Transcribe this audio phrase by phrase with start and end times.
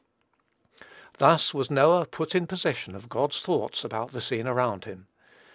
[1.19, 5.05] Thus was Noah put in possession of God's thoughts about the scene around him.